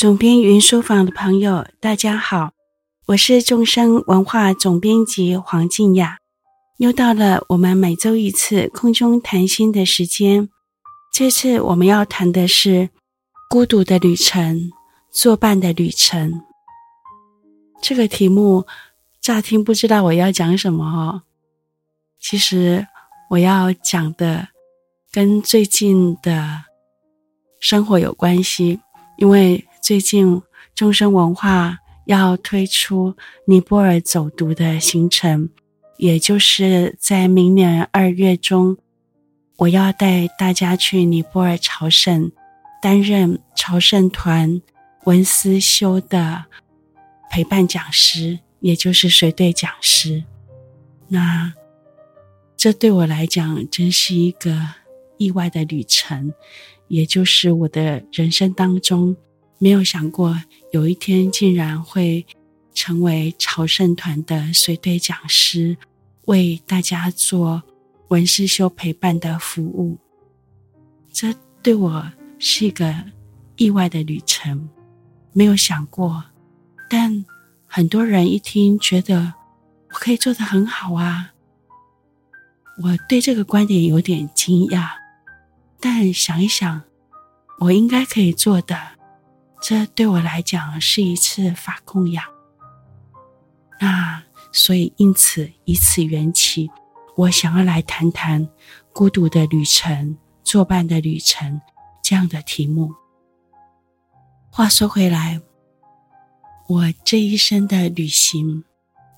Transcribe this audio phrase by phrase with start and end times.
[0.00, 2.52] 总编云书房的朋友，大家好，
[3.04, 6.16] 我是众生文化总编辑黄静雅。
[6.78, 10.48] 又到了我们每周一次空中谈心的时间。
[11.12, 12.88] 这次我们要谈的是
[13.50, 14.70] 孤独的旅程，
[15.12, 16.40] 作伴的旅程。
[17.82, 18.66] 这个题目
[19.20, 21.24] 乍听不知道我要讲什么哦。
[22.18, 22.86] 其实
[23.28, 24.48] 我要讲的
[25.12, 26.62] 跟最近的
[27.60, 28.80] 生活有关系，
[29.18, 29.62] 因为。
[29.82, 30.42] 最近，
[30.74, 33.16] 众生文化要推出
[33.46, 35.48] 尼泊尔走读的行程，
[35.96, 38.76] 也就是在明年二月中，
[39.56, 42.30] 我要带大家去尼泊尔朝圣，
[42.82, 44.60] 担任朝圣团
[45.04, 46.44] 文思修的
[47.30, 50.24] 陪伴讲师，也就是随队讲师。
[51.08, 51.54] 那
[52.56, 54.60] 这对我来讲真是一个
[55.16, 56.32] 意外的旅程，
[56.88, 59.16] 也就是我的人生当中。
[59.62, 62.24] 没有想过有一天竟然会
[62.72, 65.76] 成为朝圣团的随队讲师，
[66.24, 67.62] 为大家做
[68.08, 69.98] 文思修陪伴的服务。
[71.12, 73.04] 这对我是一个
[73.56, 74.70] 意外的旅程，
[75.34, 76.24] 没有想过。
[76.88, 77.26] 但
[77.66, 79.34] 很多人一听，觉得
[79.90, 81.32] 我可以做得很好啊。
[82.82, 84.88] 我对这个观点有点惊讶，
[85.78, 86.80] 但想一想，
[87.58, 88.98] 我应该可以做的。
[89.60, 92.24] 这对我来讲是一次法供养，
[93.78, 96.70] 那所以因此以此缘起，
[97.14, 98.48] 我想要来谈谈
[98.92, 101.60] 孤独的旅程、作伴的旅程
[102.02, 102.92] 这样的题目。
[104.50, 105.40] 话说回来，
[106.66, 108.64] 我这一生的旅行，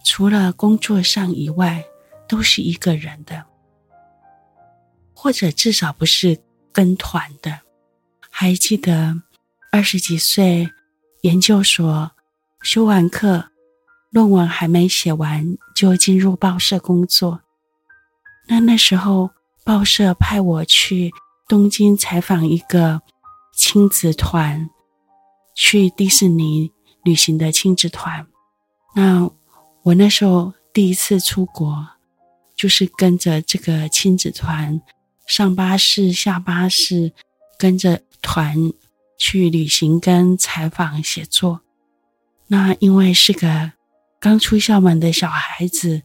[0.04, 1.84] 除了工作上以外，
[2.28, 3.46] 都是一个人的，
[5.14, 7.60] 或者至少不是跟团的。
[8.28, 9.22] 还记得。
[9.72, 10.70] 二十几岁，
[11.22, 12.10] 研究所
[12.60, 13.48] 修完课，
[14.10, 17.40] 论文还没写完，就进入报社工作。
[18.48, 19.30] 那那时候，
[19.64, 21.10] 报社派我去
[21.48, 23.00] 东京采访一个
[23.56, 24.68] 亲子团，
[25.54, 26.70] 去迪士尼
[27.02, 28.26] 旅行的亲子团。
[28.94, 29.30] 那
[29.84, 31.88] 我那时候第一次出国，
[32.54, 34.82] 就是跟着这个亲子团
[35.26, 37.14] 上巴士、下巴士，
[37.58, 38.70] 跟着团。
[39.18, 41.60] 去旅行跟采访写作，
[42.48, 43.72] 那因为是个
[44.18, 46.02] 刚出校门的小孩子，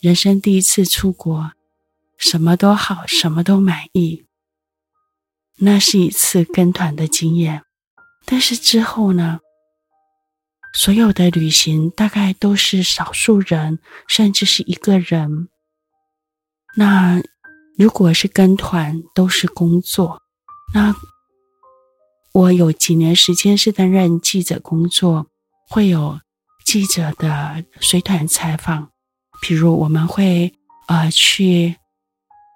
[0.00, 1.52] 人生第一次出国，
[2.18, 4.26] 什么都好，什么都满意。
[5.58, 7.62] 那是一次跟团的经验，
[8.24, 9.40] 但是之后呢，
[10.74, 13.78] 所有的旅行大概都是少数人，
[14.08, 15.48] 甚至是一个人。
[16.76, 17.22] 那
[17.78, 20.20] 如果是跟团，都是工作，
[20.74, 20.94] 那。
[22.36, 25.26] 我有几年时间是担任记者工作，
[25.70, 26.20] 会有
[26.66, 28.90] 记者的随团采访，
[29.40, 30.52] 比如我们会
[30.86, 31.76] 呃去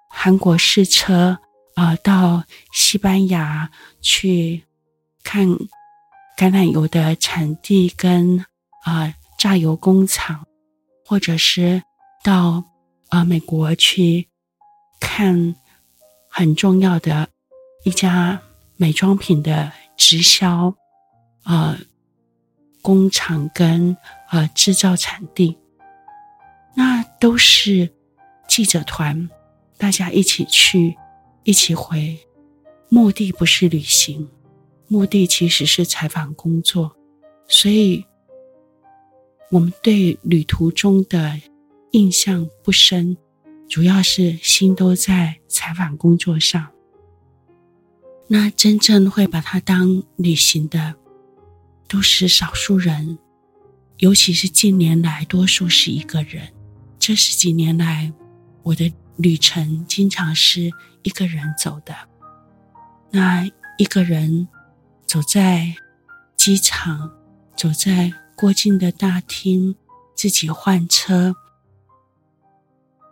[0.07, 1.39] 韩国试车，
[1.75, 3.71] 呃到西班牙
[4.03, 4.65] 去
[5.23, 5.47] 看
[6.37, 8.45] 橄榄油的产地跟
[8.85, 10.45] 呃榨油工厂，
[11.07, 11.81] 或者是
[12.23, 12.63] 到
[13.09, 14.27] 呃美国去
[14.99, 15.55] 看
[16.29, 17.27] 很重要的
[17.83, 18.39] 一家。
[18.81, 20.73] 美妆品的直销，
[21.43, 21.77] 呃，
[22.81, 23.95] 工厂跟
[24.31, 25.55] 呃制造产地，
[26.75, 27.93] 那都是
[28.47, 29.29] 记者团，
[29.77, 30.97] 大家一起去，
[31.43, 32.17] 一起回，
[32.89, 34.27] 目的不是旅行，
[34.87, 36.95] 目的其实是采访工作，
[37.47, 38.03] 所以
[39.51, 41.39] 我们对旅途中的
[41.91, 43.15] 印象不深，
[43.69, 46.71] 主要是心都在采访工作上。
[48.33, 50.95] 那真正会把它当旅行的，
[51.89, 53.19] 都是少数人，
[53.97, 56.53] 尤其是近年来，多数是一个人。
[56.97, 58.13] 这十几年来，
[58.63, 60.71] 我的旅程经常是
[61.03, 61.93] 一个人走的。
[63.09, 63.45] 那
[63.77, 64.47] 一个人
[65.05, 65.75] 走在
[66.37, 67.11] 机场，
[67.57, 69.75] 走在过境的大厅，
[70.15, 71.35] 自己换车，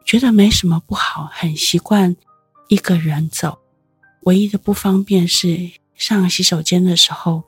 [0.06, 2.16] 觉得没什么不好，很习惯
[2.70, 3.59] 一个人走。
[4.30, 7.46] 唯一的不方便是上洗手间的时候，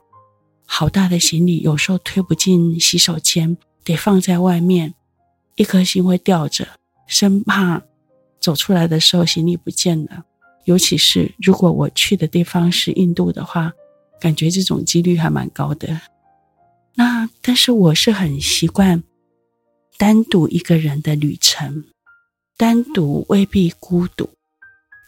[0.65, 4.95] 好大的行李有时候推不进洗手间，得放在外面，
[5.57, 6.67] 一颗心会吊着，
[7.05, 7.83] 生怕
[8.39, 10.25] 走出来的时候行李不见了。
[10.65, 13.71] 尤其是如果我去的地方是印度的话，
[14.19, 16.01] 感觉这种几率还蛮高的。
[16.95, 19.03] 那但是我是很习惯
[19.99, 21.83] 单独一个人的旅程，
[22.57, 24.27] 单独未必孤独。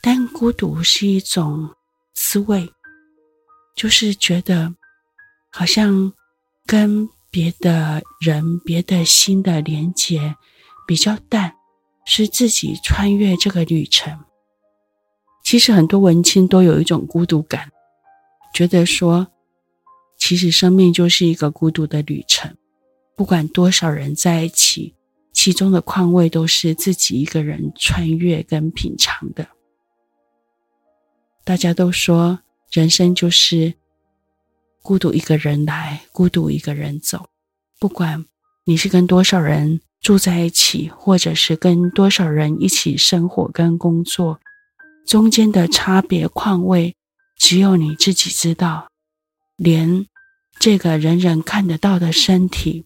[0.06, 1.70] 但孤独是一种
[2.14, 2.70] 滋味，
[3.74, 4.76] 就是觉得
[5.50, 6.12] 好像
[6.66, 10.36] 跟别的人、别的心的连结
[10.86, 11.56] 比较淡，
[12.06, 14.26] 是自己穿越这个旅程。
[15.42, 17.72] 其实很多文青都有一种孤独感，
[18.54, 19.28] 觉得说，
[20.18, 22.54] 其实生命就是一个孤独的旅程，
[23.16, 24.96] 不管多少人在一起，
[25.32, 29.48] 其中的况味都是自己一个人穿越跟品尝的。
[31.46, 32.40] 大家都说，
[32.72, 33.74] 人生就是
[34.82, 37.28] 孤独一个人来，孤独一个人走。
[37.78, 38.26] 不管
[38.64, 44.40] 你是跟多少人住在一起，或者是跟多少人一起生活跟工作，
[45.06, 46.96] 中间的差别况味，
[47.38, 48.88] 只有你自己知道。
[49.58, 50.08] 连
[50.58, 52.86] 这个人人看得到的身体，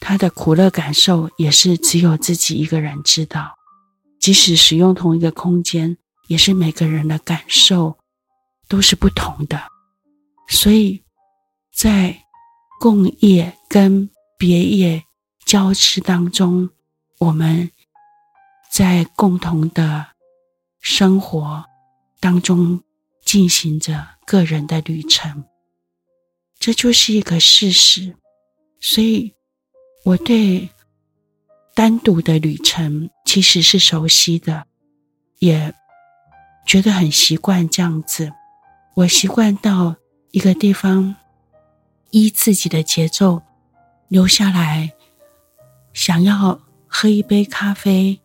[0.00, 3.54] 他的苦乐感受，也是只有自己一个人知道。
[4.20, 5.96] 即使使用同一个空间。
[6.26, 7.98] 也是每个人的感受
[8.66, 9.62] 都是不同的，
[10.48, 11.02] 所以
[11.70, 12.24] 在
[12.80, 15.04] 共业跟别业
[15.44, 16.70] 交织当中，
[17.18, 17.70] 我们
[18.72, 20.06] 在共同的
[20.80, 21.64] 生活
[22.20, 22.82] 当中
[23.22, 25.44] 进行着个人的旅程，
[26.58, 28.16] 这就是一个事实。
[28.80, 29.34] 所以，
[30.04, 30.70] 我对
[31.74, 34.66] 单独的旅程其实是熟悉的，
[35.38, 35.74] 也。
[36.66, 38.32] 觉得很习惯这样子，
[38.94, 39.96] 我习惯到
[40.30, 41.14] 一个地方，
[42.10, 43.42] 依自己的节奏
[44.08, 44.92] 留下来，
[45.92, 48.20] 想要喝一杯咖啡，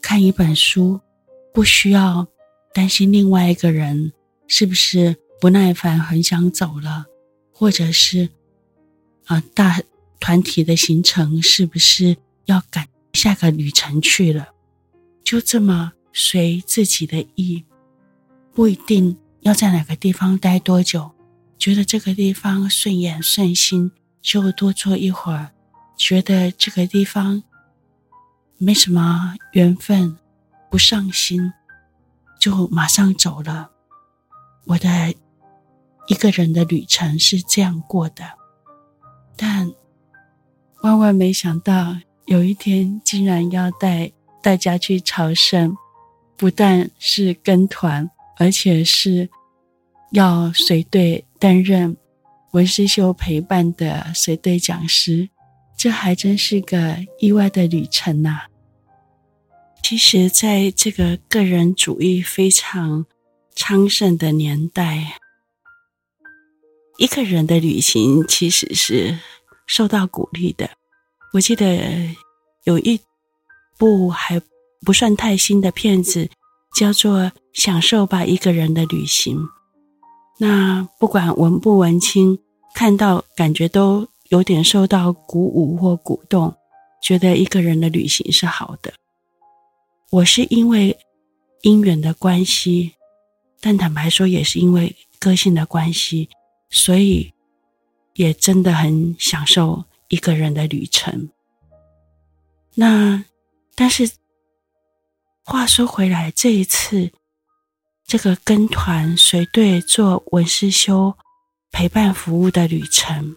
[0.00, 1.00] 看一本书，
[1.52, 2.28] 不需要
[2.72, 4.12] 担心另外一个人
[4.46, 7.06] 是不是不耐烦，很想走了，
[7.52, 8.28] 或者是
[9.24, 9.80] 啊大
[10.20, 14.50] 团体的行程是不是要赶下个旅程去了，
[15.24, 15.92] 就这么。
[16.12, 17.64] 随自己的意，
[18.52, 21.10] 不一定要在哪个地方待多久。
[21.58, 23.92] 觉得这个地方顺眼顺心，
[24.22, 25.50] 就多坐一会儿；
[25.96, 27.42] 觉得这个地方
[28.56, 30.16] 没什么缘分，
[30.70, 31.52] 不上心，
[32.38, 33.70] 就马上走了。
[34.64, 35.14] 我的
[36.06, 38.24] 一个人的旅程是这样过的，
[39.36, 39.72] 但
[40.82, 44.12] 万万没想到，有一天竟然要带
[44.42, 45.76] 大家去朝圣。
[46.40, 49.28] 不但是跟团，而且是
[50.12, 51.94] 要随队担任
[52.52, 55.28] 文师秀陪伴的随队讲师，
[55.76, 58.46] 这还真是个意外的旅程呐、
[59.82, 63.04] 其实，在这个个人主义非常
[63.54, 65.18] 昌盛的年代，
[66.96, 69.18] 一个人的旅行其实是
[69.66, 70.70] 受到鼓励的。
[71.34, 72.16] 我记得
[72.64, 72.98] 有一
[73.76, 74.40] 部还。
[74.82, 76.30] 不算太新的片子，
[76.74, 77.20] 叫做
[77.52, 79.36] 《享受吧一个人的旅行》。
[80.38, 82.38] 那不管文不文青，
[82.74, 86.54] 看到感觉都有点受到鼓舞或鼓动，
[87.02, 88.92] 觉得一个人的旅行是好的。
[90.10, 90.98] 我是因为
[91.62, 92.94] 姻缘的关系，
[93.60, 96.30] 但坦白说也是因为个性的关系，
[96.70, 97.30] 所以
[98.14, 101.28] 也真的很享受一个人的旅程。
[102.74, 103.22] 那
[103.74, 104.10] 但是。
[105.50, 107.10] 话说回来，这一次
[108.06, 111.18] 这个跟团随队做文思修
[111.72, 113.36] 陪伴服务的旅程，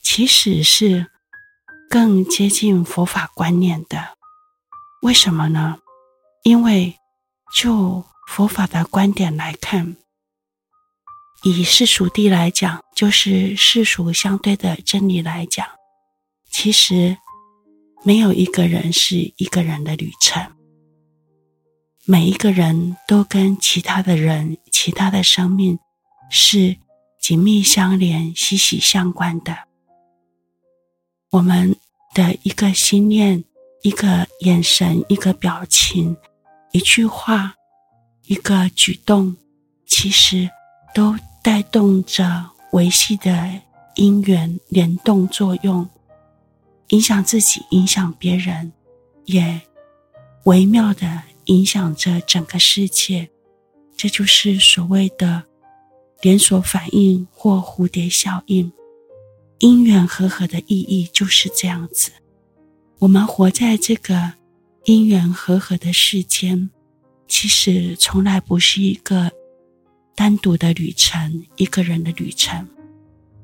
[0.00, 1.10] 其实是
[1.90, 4.16] 更接近佛法观念的。
[5.02, 5.78] 为什么呢？
[6.44, 6.96] 因为
[7.56, 9.96] 就佛法的观点来看，
[11.42, 15.66] 以世俗谛来讲，就是世俗相对的真理来讲，
[16.48, 17.18] 其实
[18.04, 20.48] 没有一个人是一个人的旅程。
[22.06, 25.78] 每一个人都跟其他的人、其他的生命
[26.28, 26.76] 是
[27.18, 29.56] 紧密相连、息息相关的。
[31.30, 31.74] 我们
[32.12, 33.42] 的一个心念、
[33.82, 36.14] 一个眼神、一个表情、
[36.72, 37.54] 一句话、
[38.24, 39.34] 一个举动，
[39.86, 40.50] 其实
[40.94, 43.50] 都带动着维系的
[43.94, 45.88] 因缘联动作用，
[46.88, 48.74] 影响自己，影响别人，
[49.24, 49.62] 也
[50.44, 51.22] 微妙的。
[51.46, 53.30] 影响着整个世界，
[53.96, 55.44] 这就是所谓的
[56.22, 58.72] 连锁反应或蝴蝶效应。
[59.60, 62.10] 因缘和合的意义就是这样子。
[62.98, 64.32] 我们活在这个
[64.84, 66.70] 因缘和合的世间，
[67.28, 69.30] 其实从来不是一个
[70.14, 72.68] 单独的旅程，一个人的旅程。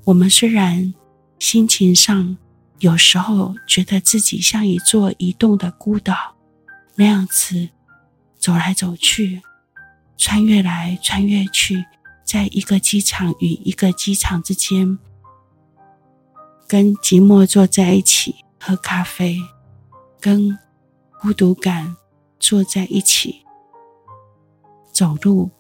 [0.04, 0.92] 我们虽然
[1.38, 2.37] 心情上
[2.80, 6.37] 有时候觉得自己像一座移动的孤岛，
[6.97, 7.69] 那样子。
[8.40, 9.42] 走来走去，
[10.16, 11.85] 穿越来穿越去，
[12.25, 14.99] 在一个机场与一个机场之间，
[16.66, 19.37] 跟寂寞坐在一起喝咖啡，
[20.18, 20.59] 跟
[21.20, 21.97] 孤独感
[22.38, 23.44] 坐在一起
[24.90, 25.50] 走路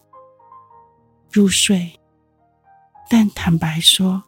[1.30, 2.00] 入睡。
[3.10, 4.22] 但坦白说，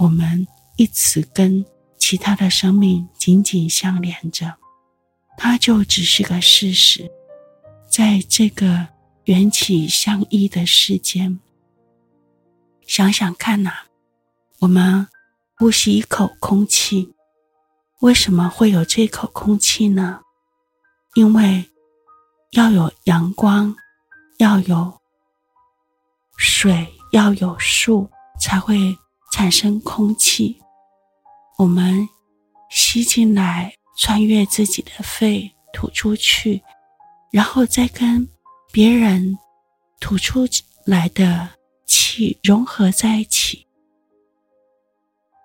[0.00, 1.64] 我们一直跟
[1.96, 4.58] 其他的生命紧紧相连着，
[5.38, 7.10] 它就只是个事实。
[7.96, 8.88] 在这个
[9.24, 11.40] 缘起相依的世间，
[12.86, 13.72] 想想看呐、
[14.58, 15.08] 我们
[15.56, 17.14] 呼吸一口空气，
[18.00, 20.20] 为什么会有这口空气呢？
[21.14, 21.70] 因为
[22.50, 23.74] 要有阳光，
[24.36, 25.00] 要有
[26.36, 28.98] 水，要有树，才会
[29.32, 30.60] 产生空气。
[31.56, 32.06] 我们
[32.68, 36.62] 吸进来，穿越自己的肺，吐出去。
[37.30, 38.28] 然后再跟
[38.72, 39.38] 别人
[40.00, 40.46] 吐出
[40.84, 41.48] 来的
[41.86, 43.66] 气融合在一起，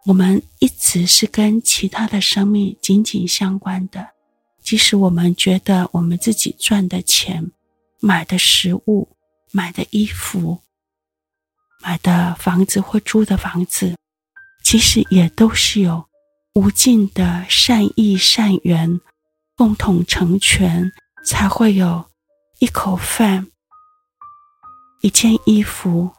[0.05, 4.09] 我们一直是跟其他的生命紧紧相关的。
[4.63, 7.51] 即使我们觉得我们自己赚的钱、
[7.99, 9.09] 买的食物、
[9.51, 10.59] 买的衣服、
[11.81, 13.95] 买的房子或租的房子，
[14.63, 16.05] 其实也都是有
[16.53, 19.01] 无尽的善意善缘
[19.55, 20.91] 共同成全。
[21.23, 22.03] 才会有
[22.59, 23.47] 一口饭、
[25.01, 26.11] 一件衣服、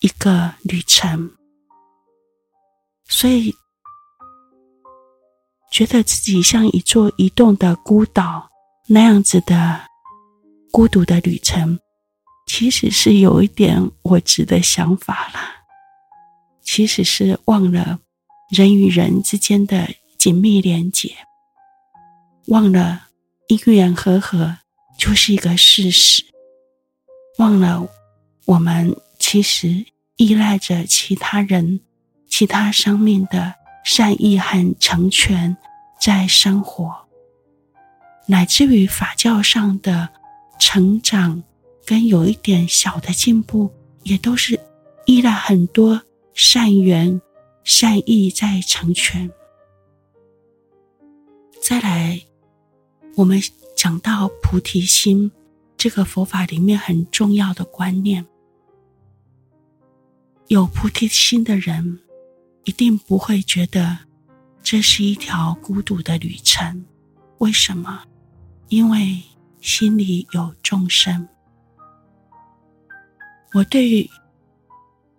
[0.00, 1.30] 一个旅程，
[3.08, 3.54] 所以
[5.70, 8.50] 觉得自己像一座移动的孤岛
[8.88, 9.80] 那样子的
[10.72, 11.78] 孤独的旅程，
[12.46, 15.64] 其实是有一点我值的想法啦。
[16.62, 17.98] 其实是忘了
[18.48, 19.88] 人与人之间的
[20.18, 21.16] 紧密连结，
[22.48, 23.09] 忘了。
[23.50, 24.58] 因缘和合
[24.96, 26.22] 就是一个事实，
[27.38, 27.88] 忘了
[28.44, 31.80] 我们其实依赖着其他人、
[32.28, 33.52] 其他生命的
[33.84, 35.56] 善意和成全
[36.00, 37.08] 在生活，
[38.26, 40.08] 乃至于法教上的
[40.60, 41.42] 成长
[41.84, 43.68] 跟有一点小的进步，
[44.04, 44.60] 也都是
[45.06, 46.00] 依赖很多
[46.34, 47.20] 善缘、
[47.64, 49.28] 善意在成全。
[51.60, 52.29] 再来。
[53.16, 53.40] 我们
[53.76, 55.30] 讲到菩提心，
[55.76, 58.24] 这个佛法里面很重要的观念。
[60.46, 62.00] 有菩提心的人，
[62.64, 63.98] 一定不会觉得
[64.62, 66.86] 这是一条孤独的旅程。
[67.38, 68.04] 为什么？
[68.68, 69.22] 因为
[69.60, 71.28] 心里有众生。
[73.52, 74.08] 我对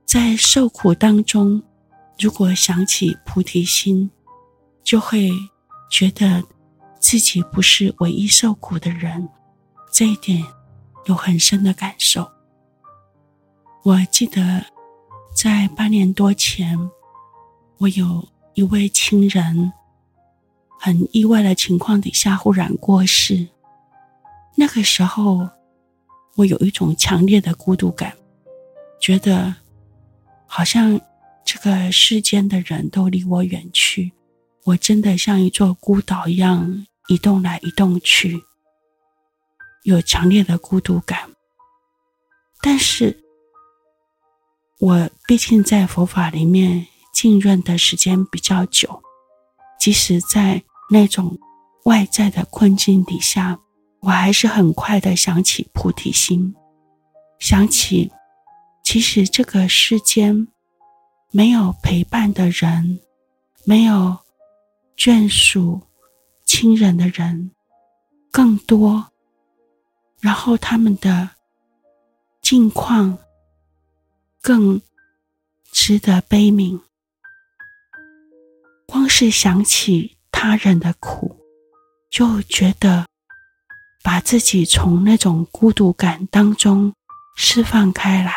[0.05, 1.62] 在受苦当中，
[2.17, 4.10] 如果想起菩提心，
[4.81, 5.29] 就会
[5.91, 6.41] 觉得。
[7.12, 9.27] 自己不是唯一受苦的人，
[9.91, 10.41] 这一点
[11.08, 12.32] 有很深的感受。
[13.84, 14.65] 我记得
[15.36, 16.80] 在八年多前，
[17.80, 19.74] 我有一位亲人，
[20.80, 23.46] 很意外的情况底下忽然过世。
[24.56, 25.50] 那个时候，
[26.38, 28.15] 我有一种强烈的孤独感，
[29.01, 29.53] 觉得
[30.48, 30.98] 好像
[31.44, 34.13] 这个世间的人都离我远去，
[34.63, 36.88] 我真的像一座孤岛一样。
[37.12, 38.41] 移动来移动去，
[39.84, 41.30] 有强烈的孤独感。
[42.62, 43.22] 但是，
[44.80, 49.03] 我毕竟在佛法里面浸润的时间比较久，
[49.77, 51.38] 即使在那种
[51.84, 53.60] 外在的困境底下，
[54.00, 56.56] 我还是很快的想起菩提心，
[57.39, 58.10] 想起
[58.86, 60.48] 其实这个世间
[61.32, 63.01] 没有陪伴的人，
[63.65, 64.18] 没有
[64.96, 65.82] 眷属。
[66.53, 67.51] 亲人的人
[68.29, 69.13] 更多，
[70.20, 71.29] 然后他们的
[72.41, 73.17] 境况
[74.41, 74.81] 更
[75.72, 76.81] 值得悲悯。
[78.86, 81.38] 光是想起他人的苦，
[82.10, 83.08] 就觉得
[84.03, 86.93] 把自己从那种孤独感当中
[87.38, 88.34] 释放开来。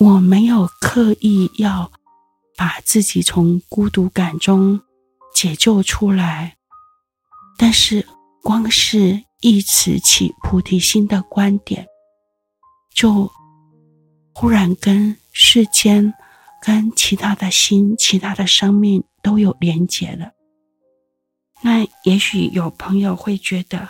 [0.00, 1.92] 我没有刻意要
[2.56, 4.80] 把自己从孤独感中
[5.34, 6.57] 解救出来。
[7.58, 8.06] 但是，
[8.42, 11.86] 光是忆持起菩提心的观点，
[12.94, 13.28] 就
[14.32, 16.14] 忽然跟世间、
[16.62, 20.30] 跟其他的心、其他的生命都有连结了。
[21.60, 23.88] 那也许有朋友会觉得，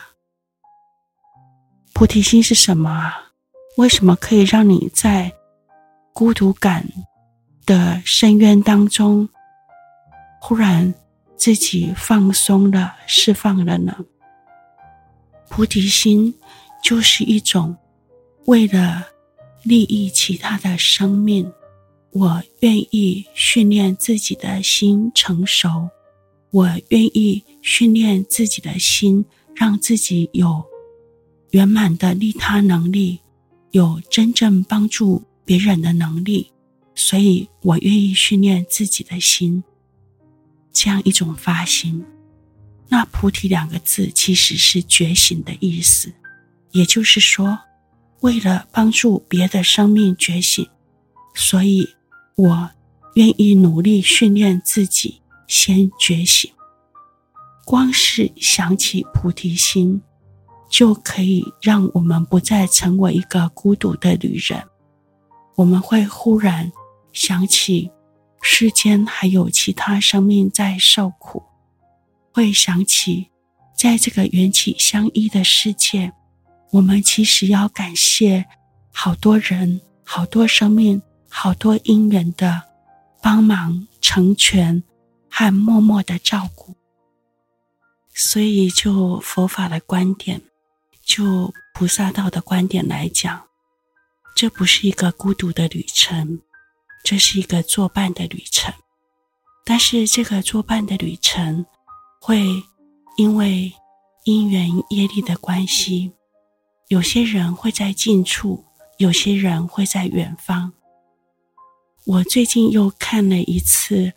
[1.93, 3.33] 菩提心是什么啊？
[3.77, 5.31] 为什么可以让你在
[6.15, 6.89] 孤独感
[7.67, 9.29] 的深渊当中，
[10.41, 10.95] 忽然
[11.39, 14.05] 自己放松了，释放了呢？
[15.49, 16.35] 菩提心
[16.83, 17.77] 就是一种
[18.47, 19.07] 为了
[19.63, 21.51] 利益其他的生命，
[22.11, 25.89] 我愿意训练自己的心成熟，
[26.51, 30.63] 我愿意训练自己的心，让自己有
[31.51, 33.21] 圆满的利他能力，
[33.71, 36.51] 有真正帮助别人的能力，
[36.95, 39.63] 所以我愿意训练自己的心，
[40.73, 42.05] 这样一种发心。
[42.89, 46.13] 那菩提两个字其实是觉醒的意思，
[46.73, 47.59] 也就是说，
[48.21, 50.69] 为了帮助别的生命觉醒，
[51.35, 51.89] 所以
[52.35, 52.71] 我
[53.15, 56.51] 愿意努力训练自己先觉醒。
[57.67, 60.01] 光是想起菩提心，
[60.71, 64.63] 就可以让我们不再成为一个孤独的旅人。
[65.57, 66.73] 我们会忽然
[67.13, 67.91] 想起
[68.51, 71.45] 世间还有其他生命在受苦。
[72.33, 73.29] 会想起，
[73.77, 76.13] 在这个缘起相依的世界，
[76.71, 78.47] 我们其实要感谢
[78.91, 82.63] 好多人、好多生命、好多因缘的
[83.21, 84.83] 帮忙、成全
[85.31, 86.75] 和默默的照顾。
[88.15, 90.41] 所以，就佛法的观点，
[91.05, 93.45] 就菩萨道的观点来讲，
[94.35, 96.41] 这不是一个孤独的旅程，
[97.05, 98.73] 这是一个作伴的旅程。
[99.65, 101.65] 但是，这个作伴的旅程，
[102.21, 102.47] 会
[103.17, 103.73] 因为
[104.25, 106.11] 因缘业力的关系，
[106.89, 108.65] 有些人会在近处，
[108.97, 110.73] 有些人会在远方。
[112.07, 114.11] 我最近又看了一次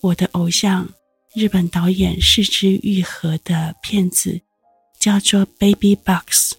[0.00, 0.88] 我的偶像
[1.34, 4.40] 日本导演是枝裕和的片子，
[4.98, 6.54] 叫做《Baby Box》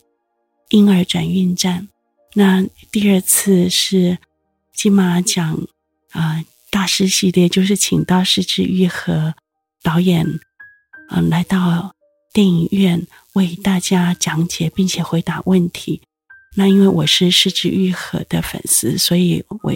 [0.70, 1.88] 婴儿转运站。
[2.36, 4.20] 那第二次是
[4.78, 5.68] 金马奖
[6.12, 9.34] 啊、大师系列，就是请到是枝裕和
[9.82, 10.40] 导演。
[11.10, 11.96] 嗯，来到
[12.32, 16.02] 电影院为大家讲解并且回答问题。
[16.56, 19.74] 那因为我是是枝裕和的粉丝，所以我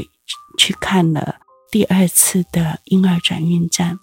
[0.57, 1.37] 去看了
[1.71, 3.97] 第二次的婴儿转运站。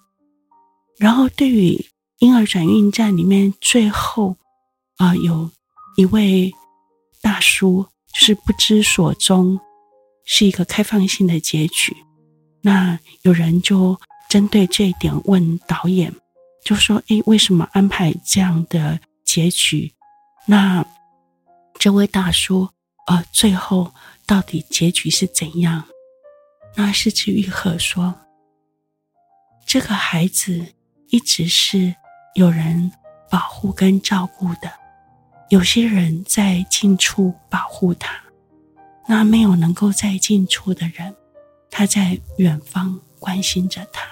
[0.97, 1.85] 然后对于
[2.17, 4.35] 婴儿转运站里面最后
[4.97, 5.49] 啊、有
[5.95, 6.53] 一位
[7.21, 9.59] 大叔就是不知所踪，
[10.31, 11.97] 是一个开放性的结局。
[12.61, 16.13] 那有人就针对这一点问导演。
[16.63, 19.91] 就说：“诶，为什么安排这样的结局？
[20.45, 20.85] 那
[21.79, 22.69] 这位大叔，
[23.07, 23.91] 呃，最后
[24.27, 25.83] 到底结局是怎样？”
[26.75, 28.13] 那是枝裕和说
[29.65, 30.63] ：“这个孩子
[31.07, 31.95] 一直是
[32.35, 32.91] 有人
[33.31, 34.71] 保护跟照顾的，
[35.49, 38.21] 有些人在近处保护他，
[39.11, 41.15] 那没有能够在近处的人，
[41.71, 44.07] 他在远方关心着他。”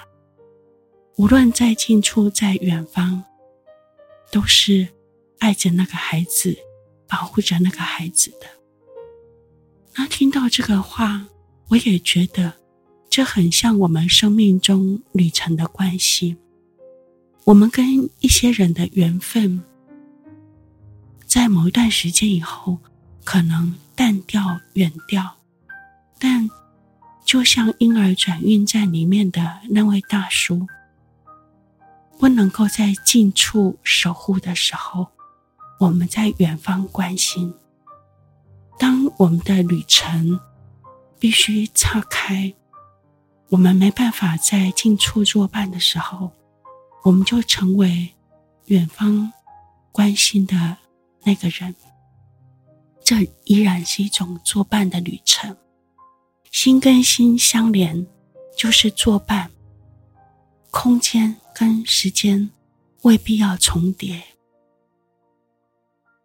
[1.16, 3.22] 无论在近处，在远方，
[4.32, 4.88] 都是
[5.38, 6.58] 爱着那个孩子，
[7.06, 8.46] 保护着那个孩子的。
[9.94, 11.28] 那听到这个话，
[11.68, 12.52] 我也觉得
[13.08, 16.36] 这很像我们生命中旅程的关系。
[17.44, 19.62] 我们跟一些人的缘分，
[21.24, 22.78] 在某一段时间以后，
[23.22, 25.38] 可能淡掉、远掉，
[26.20, 26.48] 但
[27.24, 30.68] 就像婴儿转运站里面的那位大叔。
[32.16, 35.08] 不能够在近处守护的时候，
[35.80, 37.52] 我们在远方关心。
[38.78, 40.38] 当我们的旅程
[41.18, 42.54] 必须岔开，
[43.48, 46.30] 我们没办法在近处作伴的时候，
[47.02, 48.14] 我们就成为
[48.66, 49.32] 远方
[49.90, 50.76] 关心的
[51.24, 51.74] 那个人。
[53.08, 55.56] 这依然是一种作伴的旅程，
[56.50, 58.06] 心跟心相连，
[58.54, 59.50] 就是作伴。
[60.70, 62.50] 空间跟时间
[63.04, 64.22] 未必要重叠。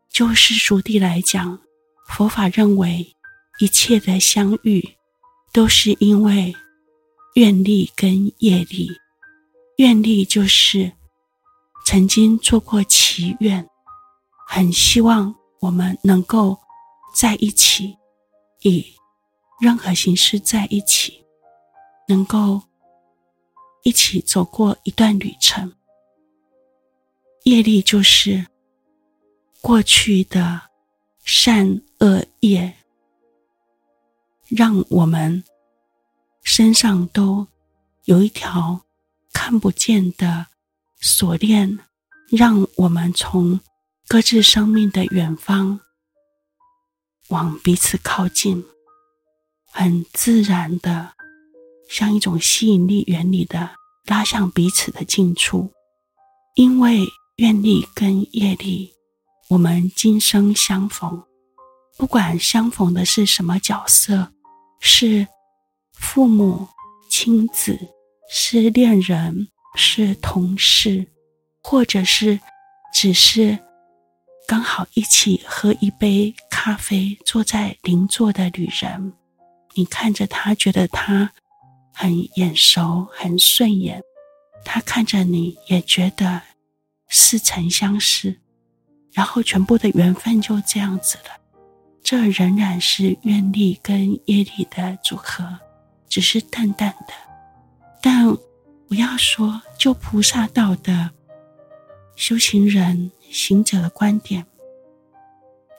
[0.10, 1.58] 就世俗地来讲，
[2.06, 3.16] 佛法认为
[3.62, 4.98] 一切的相遇
[5.54, 6.54] 都是因为
[7.36, 8.92] 愿力跟业力。
[9.78, 10.92] 愿力就是
[11.86, 13.66] 曾经做过祈愿，
[14.50, 16.60] 很希望我们能够
[17.14, 17.98] 在一起，
[18.62, 18.86] 以
[19.62, 21.24] 任何形式在一起，
[22.08, 22.62] 能够。
[23.86, 25.74] 一起走过一段旅程，
[27.44, 28.48] 业力就是
[29.60, 30.62] 过去的
[31.26, 32.74] 善恶业，
[34.48, 35.44] 让我们
[36.44, 37.46] 身上都
[38.06, 38.80] 有一条
[39.34, 40.48] 看不见的
[41.02, 41.78] 锁链，
[42.30, 43.60] 让我们从
[44.08, 45.78] 各自生命的远方
[47.30, 48.64] 往彼此靠近，
[49.72, 51.14] 很自然的。
[51.90, 53.70] 像一种吸引力原理的
[54.06, 55.72] 拉向彼此的近处，
[56.56, 57.06] 因为
[57.38, 58.94] 愿力跟业力，
[59.50, 61.24] 我们今生相逢，
[61.98, 64.32] 不管相逢的是什么角色，
[64.80, 65.28] 是
[65.92, 66.68] 父母、
[67.10, 67.78] 亲子，
[68.32, 71.06] 是恋人，是同事，
[71.62, 72.40] 或者是
[72.94, 73.60] 只是
[74.46, 79.14] 刚好一起喝一杯咖啡，坐在邻座的女人，
[79.74, 81.32] 你看着她，觉得她
[81.94, 84.02] 很眼熟，很顺眼，
[84.66, 86.42] 她看着你也觉得
[87.08, 88.42] 似曾相识，
[89.14, 91.40] 然后全部的缘分就这样子了。
[92.04, 95.58] 这仍然是愿力跟业力的组合，
[96.10, 97.14] 只是淡淡的。
[98.02, 98.28] 但
[98.90, 101.12] 不要说，就菩萨道的
[102.18, 104.46] 修行人行者的观点，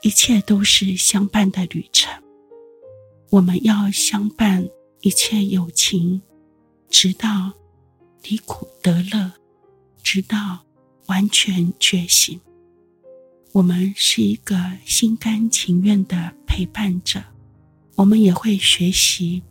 [0.01, 2.11] 一切都是相伴的旅程。
[3.29, 4.67] 我们要相伴
[4.99, 6.21] 一切友情，
[6.89, 7.53] 直到
[8.23, 9.31] 离苦得乐，
[10.03, 10.65] 直到
[11.05, 12.39] 完全觉醒。
[13.53, 17.23] 我们是一个心甘情愿的陪伴者，
[17.95, 19.41] 我们也会学习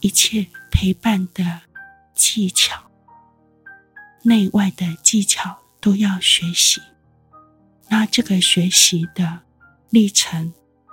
[0.00, 1.60] 一切陪伴的
[2.14, 2.90] 技巧，
[4.22, 6.80] 内外的技巧都要学习。
[7.88, 9.40] 那这个学习的
[9.90, 10.52] 历程，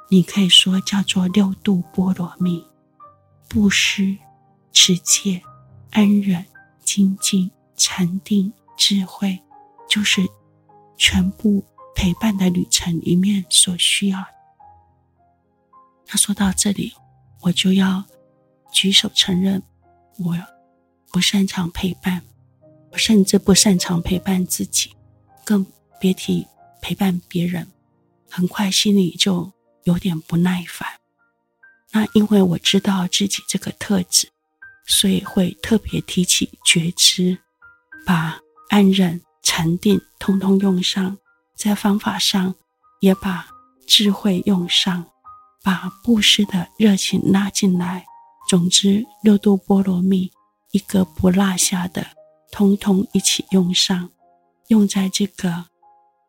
[0.10, 2.66] 你可以说叫做六度波罗蜜：
[3.48, 4.18] 布施、
[4.72, 5.42] 持戒、
[5.92, 6.46] 安忍、
[6.84, 9.40] 精进、禅定、智慧，
[9.90, 10.22] 就是
[10.98, 11.64] 全部。
[11.96, 14.26] 陪伴的旅程里面所需要。
[16.08, 16.92] 那说到这里，
[17.42, 18.04] 我就要
[18.72, 19.62] 举手承认，
[20.18, 20.36] 我
[21.12, 22.24] 不擅长陪伴，
[22.92, 24.92] 我甚至不擅长陪伴自己，
[25.46, 25.66] 更
[26.00, 26.48] 别提
[26.84, 27.66] 陪伴别人。
[28.30, 30.88] 很快心里就有点不耐烦。
[31.92, 34.28] 那因为我知道自己这个特质，
[34.86, 37.38] 所以会特别提起觉知，
[38.06, 41.18] 把安忍、禅定通通用上。
[41.56, 42.56] 在方法上，
[43.00, 43.48] 也把
[43.88, 45.06] 智慧用上，
[45.62, 48.06] 把布施的热情拉进来。
[48.50, 50.32] 总之，六度波罗蜜
[50.72, 52.08] 一个不落下的，
[52.52, 54.10] 通通一起用上，
[54.68, 55.68] 用在这个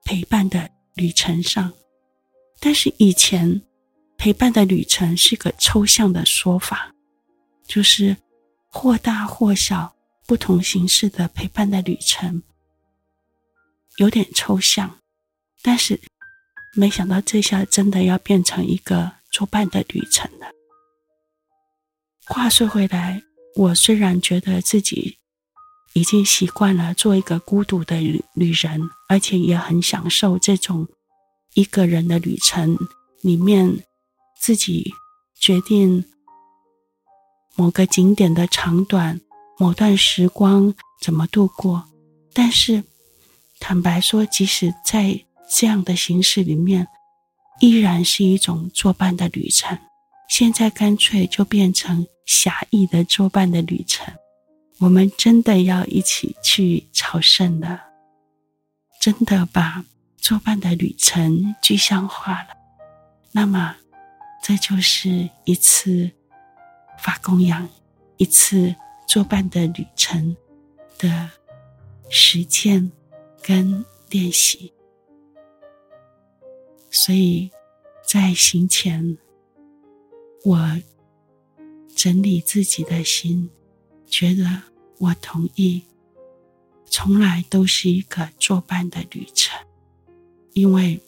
[0.05, 1.73] 陪伴的旅程上。
[2.61, 3.63] 但是以前
[4.17, 6.95] 陪伴的旅程是个抽象的说法，
[7.67, 8.17] 就是
[8.71, 9.95] 或大或小、
[10.27, 12.43] 不同形式的陪伴的旅程，
[13.97, 14.99] 有点抽象。
[15.63, 16.01] 但是，
[16.75, 20.47] 没想到这下真的要变成一个作伴的旅程了。
[22.27, 23.23] 话说回来，
[23.57, 25.19] 我虽然觉得自己
[25.95, 30.87] 已经习惯了做一个孤独的旅旅人，而且也很享受这种
[31.55, 32.77] 一个人的旅程
[33.23, 33.85] 里面
[34.39, 34.93] 自己
[35.41, 36.05] 决定
[37.57, 39.21] 某个景点的长短、
[39.59, 41.85] 某段时光怎么度过，
[42.33, 42.83] 但是
[43.61, 46.89] 坦白说，即使在这样的形式里面，
[47.61, 49.79] 依然是一种作伴的旅程。
[50.29, 54.13] 现在干脆就变成狭义的作伴的旅程。
[54.81, 57.81] 我们真的要一起去朝圣了，
[59.01, 59.85] 真的把
[60.17, 62.49] 作伴的旅程具象化了。
[63.33, 63.77] 那么，
[64.43, 66.11] 这就是一次
[66.99, 67.69] 法供养，
[68.17, 68.75] 一次
[69.07, 70.37] 作伴的旅程
[70.99, 71.31] 的
[72.11, 72.91] 实践
[73.43, 74.73] 跟练习。
[76.91, 77.51] 所以，
[78.07, 79.19] 在行前，
[80.45, 80.81] 我
[81.95, 83.51] 整理自己的心，
[84.07, 84.63] 觉得
[84.99, 85.83] 我同意，
[86.87, 89.59] 从来都是一个作伴的旅程，
[90.53, 91.01] 因为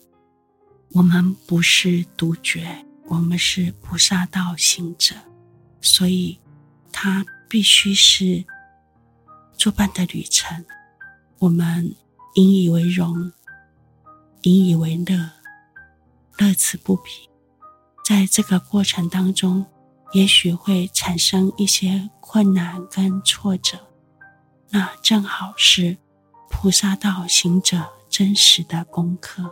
[0.91, 5.15] 我们不是独觉，我们是菩萨道行者，
[5.81, 6.39] 所以
[6.91, 8.43] 它必须是
[9.57, 10.65] 作伴的旅程。
[11.39, 11.95] 我们
[12.35, 13.31] 引以为荣，
[14.41, 15.31] 引以为乐。
[16.39, 17.27] 乐此不疲，
[18.05, 19.65] 在这个过程当中，
[20.13, 23.77] 也许会产生一些困难跟挫折，
[24.69, 25.97] 那正好是
[26.49, 29.51] 菩萨道行者真实的功课。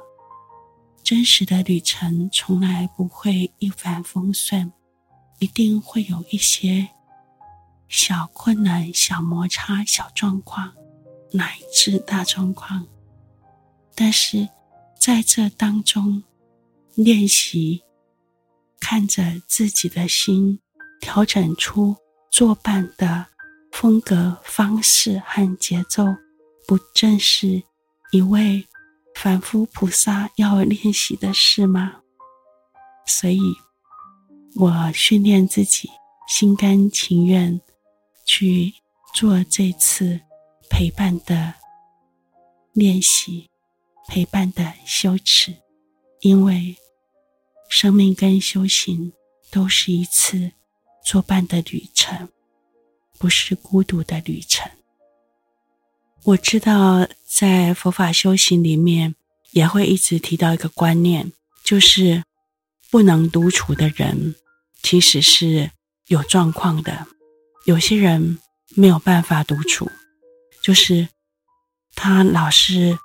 [1.04, 4.74] 真实的旅程从来不会一帆风顺，
[5.38, 6.90] 一定会有一些
[7.88, 10.74] 小困难、小摩擦、小状况，
[11.32, 12.88] 乃至大状况。
[13.94, 14.50] 但是
[15.00, 16.24] 在这当中，
[16.96, 17.84] 练习，
[18.80, 20.60] 看着自己的心，
[21.00, 21.96] 调整出
[22.32, 23.28] 作伴的
[23.72, 26.06] 风格、方式和节奏，
[26.68, 27.64] 不正是
[28.12, 28.68] 一位
[29.16, 32.02] 凡夫菩萨要练习的事吗？
[33.06, 33.40] 所以，
[34.56, 35.90] 我训练自己，
[36.28, 37.60] 心甘情愿
[38.26, 38.74] 去
[39.14, 40.22] 做这次
[40.70, 41.56] 陪伴的
[42.74, 43.50] 练习，
[44.08, 45.56] 陪伴的修持，
[46.22, 46.76] 因为。
[47.70, 49.14] 生命跟修行
[49.52, 50.52] 都是一次
[51.04, 52.30] 作伴的旅程，
[53.18, 54.70] 不是孤独的旅程。
[56.24, 59.16] 我知道，在佛法修行里面，
[59.52, 61.32] 也会一直提到一个观念，
[61.64, 62.24] 就是
[62.90, 64.36] 不能独处的人，
[64.82, 65.72] 其实是
[66.08, 67.06] 有状况的。
[67.66, 68.40] 有些人
[68.76, 69.92] 没有办法独处，
[70.64, 71.10] 就是
[71.94, 72.98] 他老是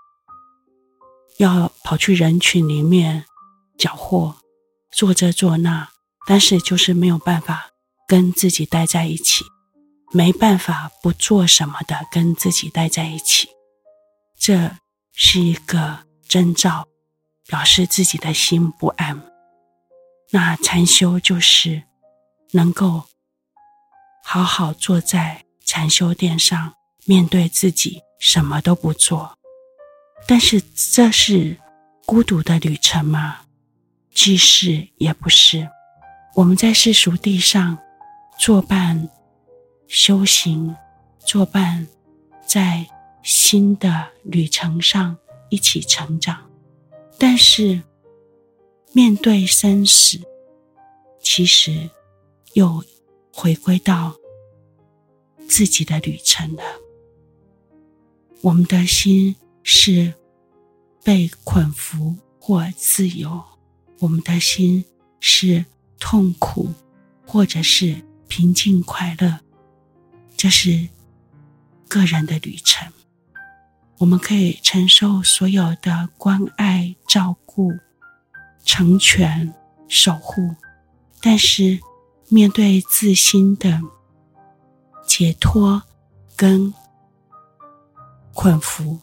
[1.37, 3.27] 要跑去人群里面
[3.77, 4.37] 搅和，
[4.93, 5.89] 做这做那，
[6.27, 7.71] 但是就是没有办法
[8.07, 9.45] 跟自己待在一起，
[10.13, 13.49] 没办法不做什么的跟自己待在一起，
[14.39, 14.73] 这
[15.13, 16.87] 是一个征兆，
[17.47, 19.23] 表示自己的心不安。
[20.33, 21.83] 那禅修就是
[22.53, 23.05] 能够。
[24.23, 26.75] 好好坐在禅修垫上，
[27.05, 29.37] 面对自己，什么都不做。
[30.29, 30.63] 但是
[30.95, 31.59] 这是
[32.07, 33.41] 孤独的旅程吗？
[34.13, 35.69] 既是也不是。
[36.35, 37.79] 我们在世俗地上
[38.39, 39.09] 作伴
[39.87, 40.75] 修行，
[41.19, 41.87] 作伴
[42.47, 42.87] 在
[43.23, 45.17] 新的旅程上
[45.49, 46.51] 一起成长。
[47.19, 47.83] 但是
[48.93, 50.21] 面对生死，
[51.21, 51.91] 其实
[52.55, 52.85] 又
[53.33, 54.15] 回归到。
[55.49, 56.63] 自己的旅程了。
[58.41, 60.15] 我们的心是
[61.03, 63.43] 被捆缚或自由，
[64.01, 64.85] 我们的心
[65.21, 65.65] 是
[65.99, 66.73] 痛苦
[67.27, 69.39] 或者是平静快乐，
[70.37, 70.89] 这是
[71.89, 72.93] 个人的旅程。
[73.99, 77.71] 我们可以承受所有的关爱、照顾、
[78.65, 79.55] 成全、
[79.87, 80.55] 守护，
[81.21, 81.79] 但是
[82.29, 83.81] 面对自心的。
[85.07, 85.83] 解脱
[86.37, 86.73] 跟
[88.33, 89.01] 捆缚，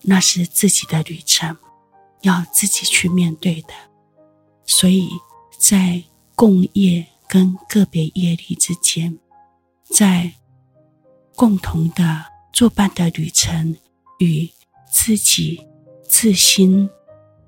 [0.00, 1.54] 那是自己的旅程，
[2.22, 3.74] 要自己去面对的。
[4.74, 5.10] 所以
[5.58, 6.02] 在
[6.34, 9.18] 共业跟个别业力之间，
[9.84, 10.32] 在
[11.36, 13.76] 共同的作伴的旅程
[14.18, 14.48] 与
[14.90, 15.68] 自己
[16.08, 16.88] 自心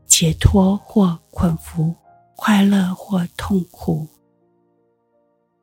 [0.07, 1.97] 解脱或捆缚、
[2.37, 4.07] 快乐或痛苦，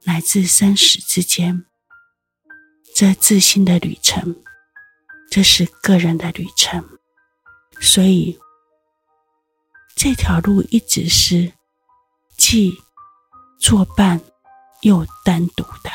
[0.05, 1.63] 乃至生死之间。
[2.95, 4.35] 这自心的旅程，
[5.29, 6.83] 这是个人的旅程，
[7.79, 8.37] 所以
[10.03, 11.53] 这条路一直是
[12.35, 12.75] 既
[13.59, 14.19] 作伴
[14.81, 15.91] 又单独的，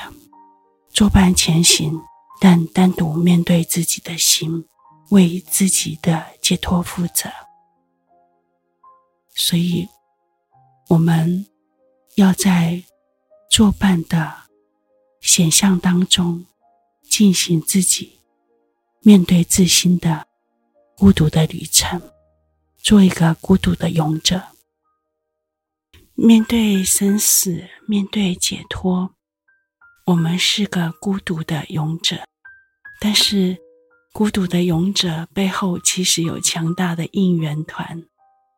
[0.90, 2.00] 作伴前行，
[2.40, 4.64] 但单独面对自己的心，
[5.10, 7.28] 为自己的解脱负责。
[9.34, 9.88] 所以，
[10.86, 11.44] 我们
[12.14, 12.80] 要在
[13.50, 14.32] 作伴的
[15.20, 16.46] 显象当中。
[17.08, 18.20] 进行自己
[19.00, 20.26] 面对自心的
[20.96, 22.00] 孤独的旅程，
[22.86, 24.40] 做一个孤独的勇者。
[26.14, 29.12] 面对生死，面对解脱，
[30.06, 32.22] 我们是个孤独的勇者。
[33.00, 33.58] 但是，
[34.12, 38.04] 孤独的勇者背后其实有强大的应援团。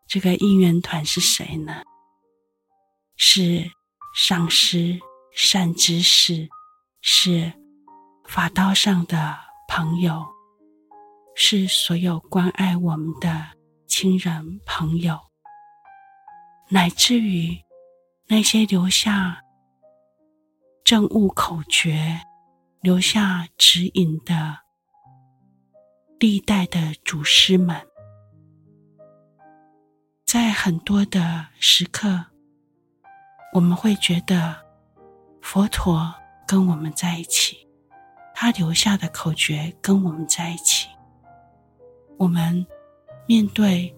[0.07, 1.83] 这个应援团是谁呢？
[3.17, 3.71] 是
[4.15, 5.01] 上师、
[5.35, 6.51] 善知识，
[7.01, 7.51] 是。
[8.27, 10.23] 法道上的朋友，
[11.35, 13.57] 是所有关爱我们的
[13.89, 15.19] 亲人朋友，
[16.69, 17.59] 乃至于
[18.27, 19.43] 那些留下
[20.85, 22.21] 证悟口诀、
[22.83, 24.59] 留下指引的
[26.19, 27.81] 历代的祖师们，
[30.27, 32.27] 在很多的时刻，
[33.55, 34.55] 我们会觉得
[35.41, 36.15] 佛陀
[36.47, 37.67] 跟我们在一起。
[38.35, 40.89] 他留下的口诀跟我们在一起，
[42.19, 42.65] 我们
[43.29, 43.95] 面对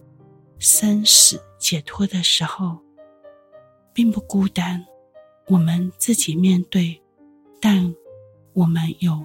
[0.58, 2.80] 生死解脱的时候，
[3.94, 4.84] 并不孤单。
[5.46, 7.00] 我们自己面对，
[7.60, 7.94] 但
[8.54, 9.24] 我们有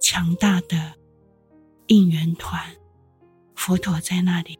[0.00, 0.94] 强大的
[1.88, 2.74] 应援团。
[3.54, 4.58] 佛陀在那里，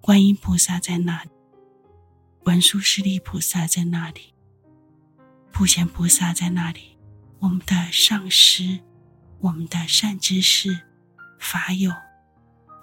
[0.00, 1.30] 观音菩萨在那里，
[2.42, 4.34] 文殊师利菩萨在那里，
[5.52, 6.98] 普贤菩萨在那里，
[7.38, 8.80] 我们的上师。
[9.38, 10.82] 我们的善知识、
[11.38, 11.92] 法友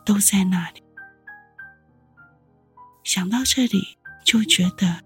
[0.05, 0.83] 都在那里。
[3.09, 5.03] 想到这里，就觉得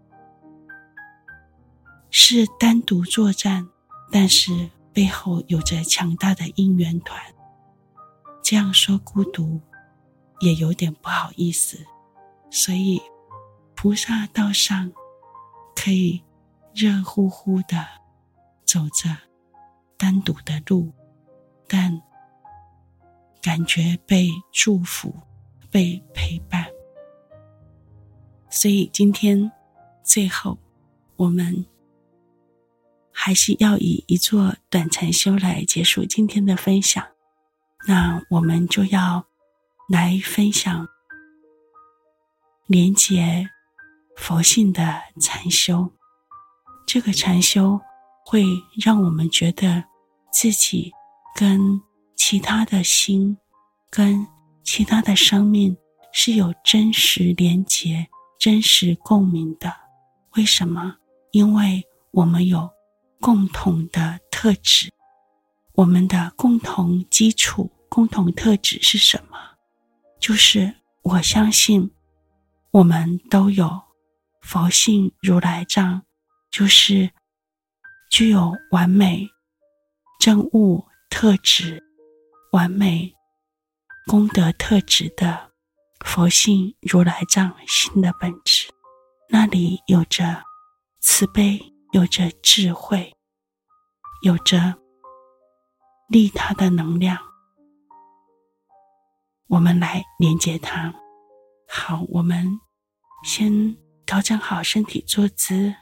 [2.10, 3.66] 是单独作战，
[4.12, 7.18] 但是背后有着强大的应援团。
[8.44, 9.62] 这样说孤独，
[10.42, 11.78] 也有点不好意思。
[12.52, 13.02] 所以，
[13.74, 14.92] 菩萨道上
[15.74, 16.22] 可以
[16.76, 17.88] 热乎乎的
[18.66, 19.18] 走着
[19.96, 20.92] 单独的路。
[21.70, 22.02] 但
[23.42, 25.16] 感觉被祝福、
[25.72, 26.68] 被陪伴，
[28.54, 29.52] 所以今天
[30.04, 30.60] 最后，
[31.16, 31.66] 我们
[33.12, 37.04] 还是要以一座短禅修来结束今天的分享。
[37.88, 39.26] 那我们就要
[39.90, 40.88] 来分享
[42.68, 43.50] 连结
[44.16, 45.92] 佛性的禅修。
[46.86, 47.82] 这个禅修
[48.24, 48.46] 会
[48.86, 49.84] 让我们觉得
[50.32, 50.92] 自己
[51.36, 51.82] 跟
[52.16, 53.36] 其他的心、
[53.90, 54.28] 跟
[54.64, 55.76] 其他的生命
[56.14, 58.08] 是有真实连结、
[58.44, 59.74] 真实共鸣的。
[60.36, 60.98] 为什么？
[61.32, 62.70] 因为我们有
[63.22, 64.92] 共同的特质，
[65.76, 69.38] 我们的共同基础、共同特质是什么？
[70.20, 71.90] 就是我相信
[72.72, 73.82] 我们都有
[74.42, 76.02] 佛性如来藏，
[76.52, 77.10] 就是
[78.12, 79.26] 具有完美
[80.20, 81.82] 正悟特质、
[82.52, 83.14] 完美
[84.06, 85.53] 功德特质的
[86.04, 88.72] 佛性如来藏心的本质。
[89.30, 90.44] 那里有着
[91.00, 91.60] 慈悲，
[91.92, 93.12] 有着智慧，
[94.22, 94.76] 有着
[96.08, 97.18] 利他的能量。
[99.48, 100.94] 我们来连接它。
[101.68, 102.46] 好，我们
[103.24, 105.74] 先调整好身体坐姿，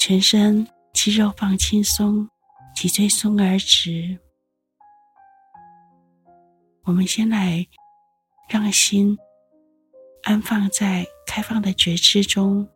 [0.00, 2.28] 全身肌肉放轻松，
[2.74, 4.18] 脊椎松而直。
[6.84, 7.66] 我们先来
[8.48, 9.16] 让心
[10.24, 11.06] 安放在。
[11.26, 12.68] 开放的觉知中，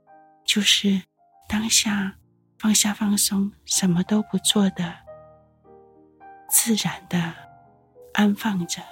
[0.44, 1.02] 就是
[1.48, 2.16] 当下
[2.58, 4.92] 放下放松，什么都不做的，
[6.50, 7.32] 自然的
[8.14, 8.82] 安放着，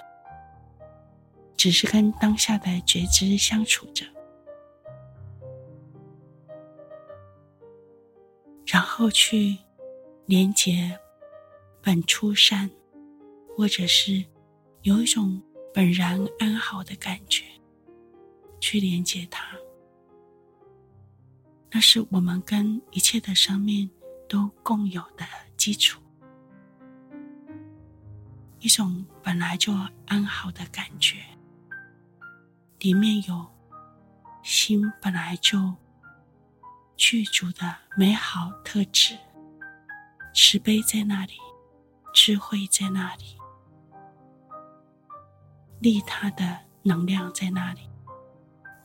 [1.57, 4.05] 只是跟当下的觉知相处着，
[8.65, 9.57] 然后去
[10.27, 10.97] 连接
[11.81, 12.71] 本初善，
[13.53, 14.23] 或者是
[14.83, 15.43] 有一种
[15.73, 17.43] 本然安好的感觉。
[18.59, 19.45] 去连接它，
[21.71, 23.89] 那是我们跟一切的生命
[24.27, 26.01] 都共有的基础，
[28.59, 29.73] 一种本来就
[30.05, 31.17] 安好的感觉，
[32.79, 33.47] 里面有
[34.43, 35.75] 心本来就
[36.95, 39.17] 具足的美好特质，
[40.33, 41.33] 慈悲在那里，
[42.13, 43.37] 智慧在那里，
[45.79, 47.81] 利他的能量在那里。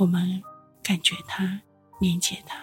[0.02, 0.42] 我们
[0.82, 1.62] 感觉它，
[2.00, 2.58] 连接它，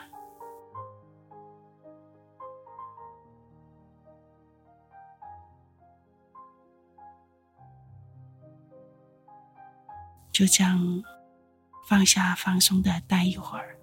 [10.34, 11.02] 就这样
[11.88, 13.80] 放下、放松的待一会儿。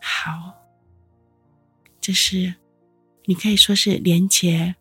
[0.00, 0.54] 好，
[2.00, 2.54] 这是
[3.26, 4.74] 你可以说是连接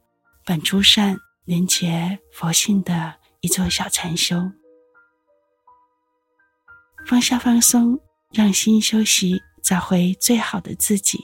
[0.46, 4.50] 本初善、连接佛性的一座小禅修。
[7.06, 8.00] 放下，放松，
[8.32, 11.20] 让心休息，找回最好的自己。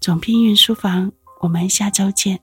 [0.00, 2.40] 总兵运书房，我们下周见。